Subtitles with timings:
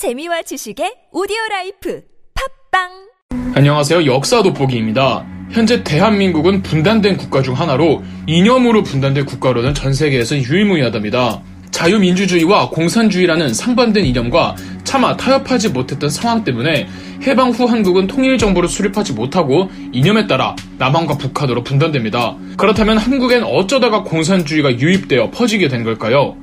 [0.00, 2.00] 재미와 지식의 오디오 라이프
[2.72, 4.06] 팟빵 안녕하세요.
[4.06, 5.26] 역사 돋보기입니다.
[5.50, 11.42] 현재 대한민국은 분단된 국가 중 하나로 이념으로 분단된 국가로는 전 세계에서 유일무이하답니다.
[11.70, 16.88] 자유민주주의와 공산주의라는 상반된 이념과 차마 타협하지 못했던 상황 때문에
[17.24, 22.38] 해방 후 한국은 통일정부를 수립하지 못하고 이념에 따라 남한과 북한으로 분단됩니다.
[22.56, 26.38] 그렇다면 한국엔 어쩌다가 공산주의가 유입되어 퍼지게 된 걸까요?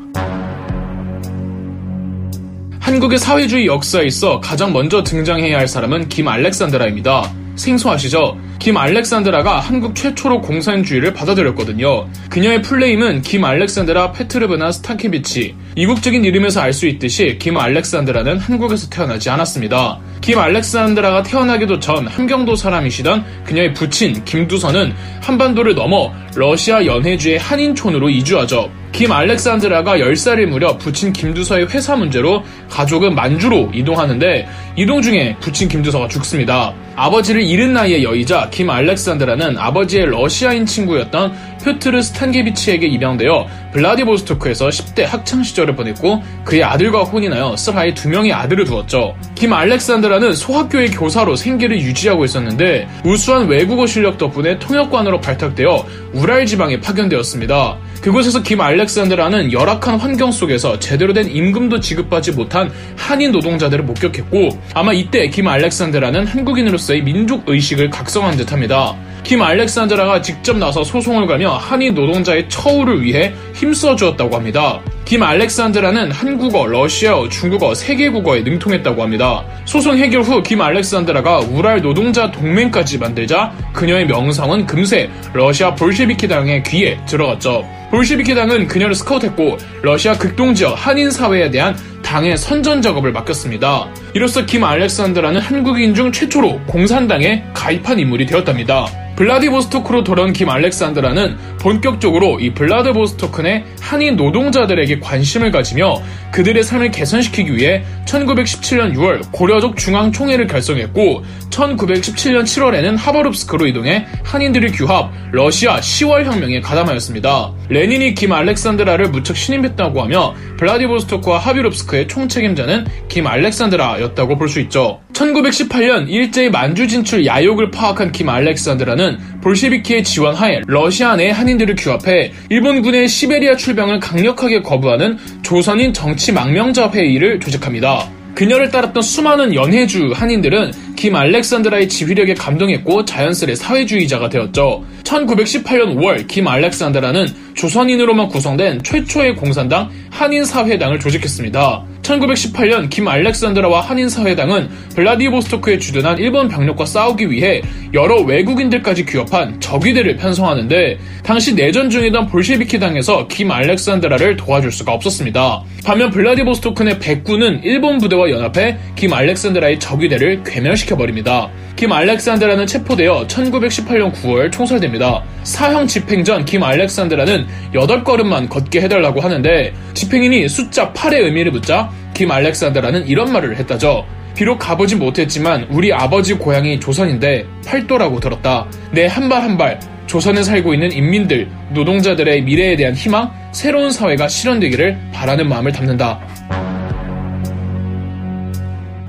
[2.87, 7.33] 한국의 사회주의 역사에 있어 가장 먼저 등장해야 할 사람은 김 알렉산드라입니다.
[7.57, 8.37] 생소하시죠?
[8.59, 12.07] 김 알렉산드라가 한국 최초로 공산주의를 받아들였거든요.
[12.29, 15.53] 그녀의 full name은 김 알렉산드라 페트로브나 스탄케비치.
[15.75, 19.99] 이국적인 이름에서 알 수 있듯이 김 알렉산드라는 한국에서 태어나지 않았습니다.
[20.21, 28.71] 김 알렉산드라가 태어나기도 전 함경도 사람이시던 그녀의 부친 김두선은 한반도를 넘어 러시아 연해주의 한인촌으로 이주하죠.
[28.97, 36.07] 김 알렉산드라가 10살일 무렵 부친 김두서의 회사 문제로 가족은 만주로 이동하는데 이동 중에 부친 김두서가
[36.07, 36.73] 죽습니다.
[36.95, 45.43] 아버지를 잃은 나이의 여의자 김 알렉산드라는 아버지의 러시아인 친구였던 표트르 스탄게비치에게 입양되어 블라디보스토크에서 10대 학창
[45.43, 49.15] 시절을 보냈고 그의 아들과 혼인하여 스라에 두 명의 아들을 두었죠.
[49.35, 56.79] 김 알렉산드라는 소학교의 교사로 생계를 유지하고 있었는데 우수한 외국어 실력 덕분에 통역관으로 발탁되어 우랄 지방에
[56.79, 57.77] 파견되었습니다.
[58.01, 64.93] 그곳에서 김 알렉산드라는 열악한 환경 속에서 제대로 된 임금도 지급받지 못한 한인 노동자들을 목격했고 아마
[64.93, 68.95] 이때 김 알렉산드라는 한국인으로서의 민족 의식을 각성한 듯합니다.
[69.23, 74.79] 김 알렉산드라가 직접 나서 소송을 가며 한인 노동자의 처우를 위해 힘써 주었다고 합니다.
[75.03, 79.43] 김 알렉산드라는 한국어, 러시아어, 중국어, 세계국어에 능통했다고 합니다.
[79.65, 86.63] 소송 해결 후 김 알렉산드라가 우랄 노동자 동맹까지 만들자 그녀의 명성은 금세 러시아 볼셰비키 당의
[86.63, 87.65] 귀에 들어갔죠.
[87.91, 93.87] 볼셰비키당은 그녀를 스카우트했고 러시아 극동 지역 한인 사회에 대한 당의 선전 작업을 맡겼습니다.
[94.13, 99.06] 이로써 김 알렉산드라는 한국인 중 최초로 공산당에 가입한 인물이 되었답니다.
[99.17, 107.55] 블라디보스토크로 돌아온 김 알렉산드라는 본격적으로 이 블라디보스토크 내 한인 노동자들에게 관심을 가지며 그들의 삶을 개선시키기
[107.55, 116.61] 위해 1917년 6월 고려족 중앙총회를 결성했고 1917년 7월에는 하버룹스크로 이동해 한인들을 규합 러시아 10월 혁명에
[116.61, 117.53] 가담하였습니다.
[117.69, 125.01] 레닌이 김 알렉산드라를 무척 신임했다고 하며 블라디보스토크와 하비롭스크의 총책임자는 김 알렉산드라였다고 볼 수 있죠.
[125.17, 132.31] 1918년 일제의 만주 진출 야욕을 파악한 김 알렉산드라는 볼셰비키의 지원 하에 러시아 내 한인들을 규합해
[132.49, 138.09] 일본군의 시베리아 출병을 강력하게 거부하는 조선인 정치 망명자 회의를 조직합니다.
[138.35, 144.85] 그녀를 따랐던 수많은 연해주 한인들은 김 알렉산드라의 지휘력에 감동했고 자연스레 사회주의자가 되었죠.
[145.03, 151.83] 1918년 5월 김 알렉산드라는 조선인으로만 구성된 최초의 공산당 한인사회당을 조직했습니다.
[152.07, 157.61] 1918년 김 알렉산드라와 한인사회당은 블라디보스토크에 주둔한 일본 병력과 싸우기 위해
[157.93, 165.63] 여러 외국인들까지 규합한 적위대를 편성하는데 당시 내전 중이던 볼셰비키 당에서 김 알렉산드라를 도와줄 수가 없었습니다.
[165.85, 171.49] 반면 블라디보스토크 내 백군은 일본 부대와 연합해 김 알렉산드라의 적위대를 괴멸시켜버립니다.
[171.75, 175.23] 김 알렉산드라는 체포되어 1918년 9월 총살됩니다.
[175.43, 182.31] 사형 집행 전 김 알렉산드라는 8걸음만 걷게 해달라고 하는데 집행인이 숫자 8의 의미를 묻자 김
[182.31, 184.03] 알렉산드라는 이런 말을 했다죠.
[184.33, 188.65] 비록 가보진 못했지만 우리 아버지 고향이 조선인데 팔도라고 들었다.
[188.91, 194.27] 내 한 발 한 발 조선에 살고 있는 인민들, 노동자들의 미래에 대한 희망, 새로운 사회가
[194.29, 196.19] 실현되기를 바라는 마음을 담는다.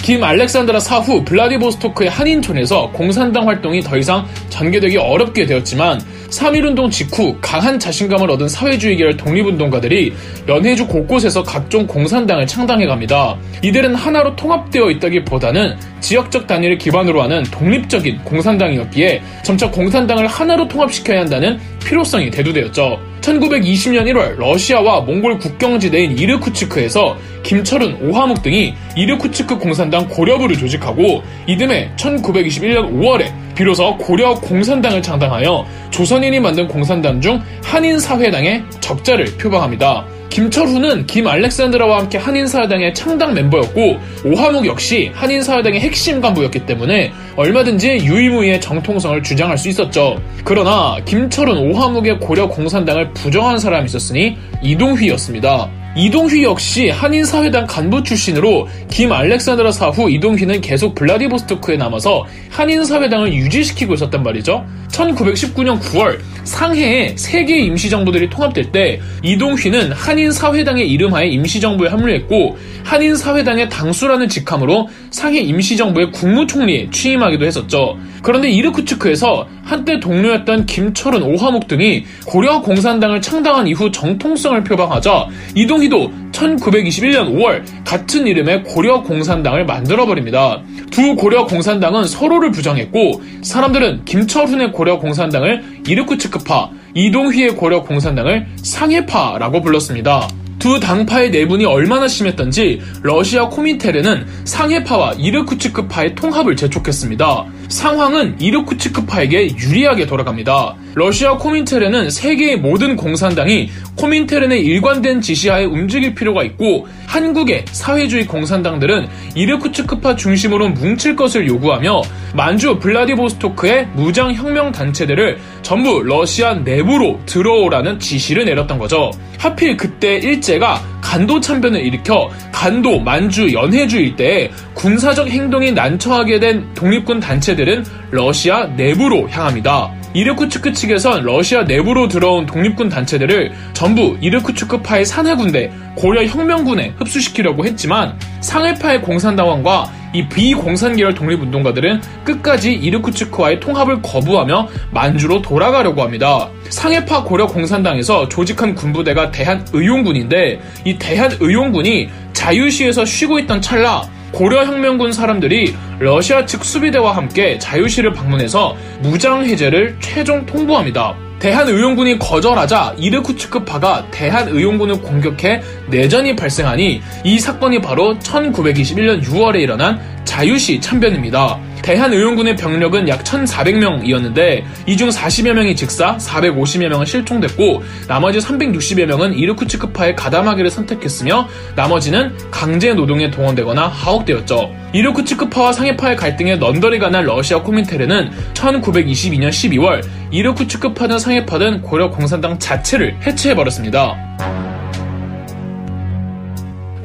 [0.09, 7.79] 김 알렉산드라 사후 블라디보스토크의 한인촌에서 공산당 활동이 더 이상 전개되기 어렵게 되었지만 3.1운동 직후 강한
[7.79, 10.15] 자신감을 얻은 사회주의계열 독립운동가들이
[10.49, 13.37] 연해주 곳곳에서 각종 공산당을 창당해갑니다.
[13.61, 21.59] 이들은 하나로 통합되어 있다기보다는 지역적 단위를 기반으로 하는 독립적인 공산당이었기에 점차 공산당을 하나로 통합시켜야 한다는
[21.85, 22.99] 필요성이 대두되었죠.
[23.21, 27.17] 1920년 1월 러시아와 몽골 국경지대인 이르쿠츠크에서
[27.49, 36.41] 김철은, 오하묵 등이 이르쿠츠크 공산당 고려부를 조직하고 이듬해 1921년 5월에 비로소 고려 공산당을 창당하여 조선인이
[36.41, 40.05] 만든 공산당 중 한인사회당의 적자를 표방합니다.
[40.29, 43.97] 김철훈은 김 알렉산드라와 함께 한인사회당의 창당 멤버였고
[44.27, 50.21] 오하묵 역시 한인사회당의 핵심 간부였기 때문에 얼마든지 유일무이의 정통성을 주장할 수 있었죠.
[50.45, 55.71] 그러나 김철훈, 오하묵의 고려 공산당을 부정한 사람이 있었으니 이동휘였습니다.
[55.99, 64.23] 이동휘 역시 한인사회당 간부 출신으로 김 알렉산드라 사후 이동휘는 계속 블라디보스토크에 남아서 한인사회당을 유지시키고 있었단
[64.23, 64.65] 말이죠.
[64.93, 74.29] 1919년 9월 상해에 세 개의 임시정부들이 통합될 때 이동휘는 한인사회당의 이름하에 임시정부에 합류했고 한인사회당의 당수라는
[74.29, 77.99] 직함으로 상해 임시정부의 국무총리에 취임하기도 했었죠.
[78.23, 86.13] 그런데 이르쿠츠크에서 한때 동료였던 김철은, 오화묵 등이 고려 공산당을 창당한 이후 정통성을 표방하자 이동 희도
[86.33, 90.63] 1921년 5월 같은 이름의 고려 공산당을 만들어 버립니다.
[90.91, 100.29] 두 고려 공산당은 서로를 부정했고 사람들은 김철훈의 고려 공산당을 이르쿠츠크파, 이동휘의 고려 공산당을 상해파라고 불렀습니다.
[100.59, 107.45] 두 당파의 내분이 얼마나 심했던지 러시아 코민테르는 상해파와 이르쿠츠크파의 통합을 재촉했습니다.
[107.69, 110.75] 상황은 이르쿠츠크파에게 유리하게 돌아갑니다.
[110.95, 120.15] 러시아 코민테르는 세계의 모든 공산당이 코민테른의 일관된 지시하에 움직일 필요가 있고 한국의 사회주의 공산당들은 이르쿠츠크파
[120.15, 122.03] 중심으로 뭉칠 것을 요구하며
[122.35, 129.11] 만주 블라디보스토크의 무장 혁명 단체들을 전부 러시아 내부로 들어오라는 지시를 내렸던 거죠.
[129.37, 137.19] 하필 그때 일제가 간도 참변을 일으켜 간도, 만주, 연해주 일대에 군사적 행동이 난처하게 된 독립군
[137.19, 139.98] 단체들은 러시아 내부로 향합니다.
[140.19, 149.03] 이르쿠츠크 측에선 러시아 내부로 들어온 독립군 단체들을 전부 이르쿠츠크파의 산해군대 고려 혁명군에 흡수시키려고 했지만 상해파의
[149.03, 156.49] 공산당원과 이 비공산 계열 독립운동가들은 끝까지 이르쿠츠크와의 통합을 거부하며 만주로 돌아가려고 합니다.
[156.69, 164.03] 상해파 고려 공산당에서 조직한 군부대가 대한의용군인데 이 대한의용군이 자유시에서 쉬고 있던 찰나
[164.33, 171.17] 고려혁명군 사람들이 러시아 측 수비대와 함께 자유시를 방문해서 무장 해제를 최종 통보합니다.
[171.39, 181.59] 대한의용군이 거절하자 이르쿠츠크파가 대한의용군을 공격해 내전이 발생하니 이 사건이 바로 1921년 6월에 일어난 자유시 참변입니다.
[181.83, 189.35] 대한의용군의 병력은 약 1,400명이었는데 이 중 40여 명이 즉사, 450여 명은 실종됐고 나머지 360여 명은
[189.35, 191.47] 이르쿠츠크파에 가담하기를 선택했으며
[191.77, 194.75] 나머지는 강제 노동에 동원되거나 하옥되었죠.
[194.93, 200.03] 이르쿠츠크파와 상해파의 갈등에 넌더리가 난 러시아 코민테르는 1922년 12월
[200.33, 204.68] 이르쿠츠크파든 상해파든 고려 공산당 자체를 해체해버렸습니다.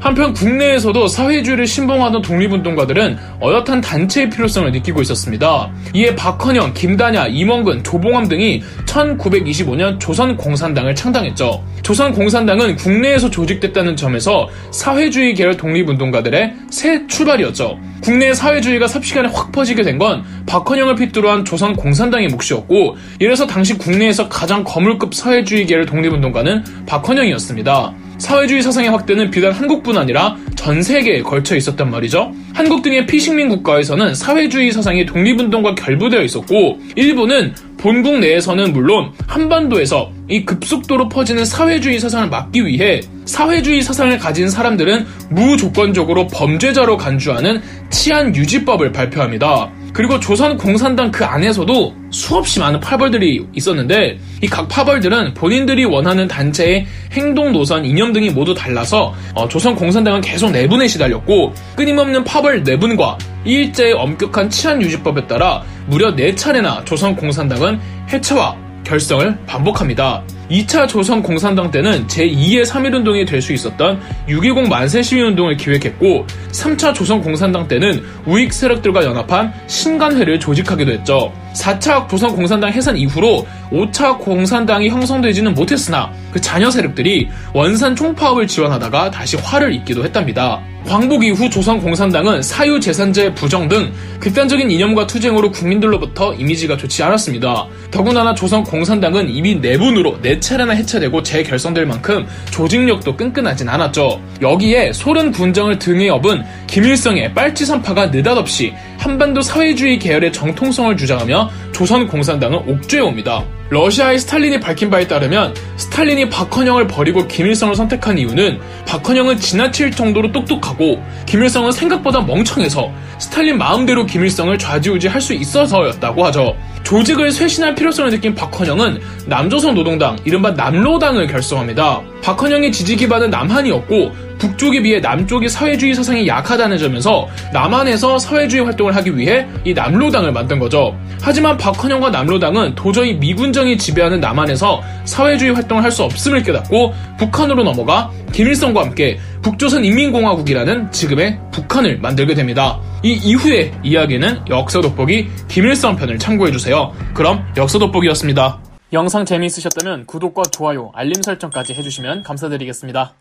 [0.03, 5.71] 한편 국내에서도 사회주의를 신봉하던 독립운동가들은 어엿한 단체의 필요성을 느끼고 있었습니다.
[5.93, 11.63] 이에 박헌영, 김다냐, 임원근, 조봉암 등이 1925년 조선공산당을 창당했죠.
[11.83, 17.79] 조선공산당은 국내에서 조직됐다는 점에서 사회주의 계열 독립운동가들의 새 출발이었죠.
[18.01, 24.27] 국내 사회주의가 삽시간에 확 퍼지게 된 건 박헌영을 핏두로 한 조선공산당의 몫이었고 이래서 당시 국내에서
[24.27, 27.93] 가장 거물급 사회주의 계열 독립운동가는 박헌영이었습니다.
[28.23, 32.33] 사회주의 사상의 확대는 비단 한국뿐 아니라 전 세계에 걸쳐 있었단 말이죠.
[32.53, 40.45] 한국 등의 피식민 국가에서는 사회주의 사상이 독립운동과 결부되어 있었고 일부는 본국 내에서는 물론 한반도에서 이
[40.45, 48.93] 급속도로 퍼지는 사회주의 사상을 막기 위해 사회주의 사상을 가진 사람들은 무조건적으로 범죄자로 간주하는 치안 유지법을
[48.93, 49.69] 발표합니다.
[49.93, 56.85] 그리고 조선 공산당 그 안에서도 수없이 많은 파벌들이 있었는데 이 각 파벌들은 본인들이 원하는 단체의
[57.13, 63.17] 행동 노선, 이념 등이 모두 달라서 어, 조선 공산당은 계속 내분에 시달렸고 끊임없는 파벌 내분과
[63.45, 67.79] 일제의 엄격한 치안 유지법에 따라 무려 4차례나 조선 공산당은
[68.11, 70.23] 해체와 결성을 반복합니다.
[70.49, 73.99] 2차 조선 공산당 때는 제2의 3.1운동이 될 수 있었던
[74.29, 81.33] 6.20 만세 시위운동을 기획했고 3차 조선 공산당 때는 우익 세력들과 연합한 신간회를 조직하기도 했죠.
[81.55, 89.11] 4차 조선 공산당 해산 이후로 5차 공산당이 형성되지는 못했으나 그 자녀 세력들이 원산 총파업을 지원하다가
[89.11, 90.61] 다시 화를 잇기도 했답니다.
[90.85, 97.67] 광복 이후 조선 공산당은 사유 재산제 부정 등 극단적인 이념과 투쟁으로 국민들로부터 이미지가 좋지 않았습니다.
[97.89, 104.19] 더군다나 조선 공산당은 이미 내분으로 네 차례나 해체되고 재결성될 만큼 조직력도 끈끈하진 않았죠.
[104.41, 112.67] 여기에 소련 군정을 등에 업은 김일성의 빨치산파가 느닷없이 한반도 사회주의 계열의 정통성을 주장하며 조선 공산당은
[112.67, 113.43] 옥죄해 옵니다.
[113.73, 121.03] 러시아의 스탈린이 밝힌 바에 따르면 스탈린이 박헌영을 버리고 김일성을 선택한 이유는 박헌영은 지나칠 정도로 똑똑하고
[121.25, 126.55] 김일성은 생각보다 멍청해서 스탈린 마음대로 김일성을 좌지우지할 수 있어서였다고 하죠.
[126.83, 132.01] 조직을 쇄신할 필요성을 느낀 박헌영은 남조선 노동당, 이른바 남로당을 결성합니다.
[132.21, 134.11] 박헌영의 지지 기반은 남한이었고
[134.43, 140.59] 북쪽에 비해 남쪽이 사회주의 사상이 약하다는 점에서 남한에서 사회주의 활동을 하기 위해 이 남로당을 만든
[140.59, 140.97] 거죠.
[141.21, 148.09] 하지만 박헌영과 남로당은 도저히 미군정이 지배하는 남한에서 사회주의 활동을 할 수 없음을 깨닫고 북한으로 넘어가
[148.31, 152.79] 김일성과 함께 북조선 인민공화국이라는 지금의 북한을 만들게 됩니다.
[153.03, 156.93] 이 이후의 이야기는 역사 돋보기 김일성 편을 참고해주세요.
[157.13, 158.59] 그럼 역사 돋보기였습니다.
[158.91, 163.13] 영상 재미있으셨다면 구독과 좋아요, 알림 설정까지 해주시면 감사드리겠습니다.